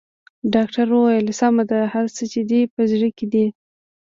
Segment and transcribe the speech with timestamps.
[0.53, 3.45] ډاکټر وويل سمه ده هر څه چې دې په زړه کې دي.